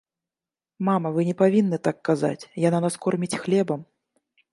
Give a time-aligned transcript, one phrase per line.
[0.87, 3.85] Мама, вы не павінны так казаць, яна нас корміць хлебам.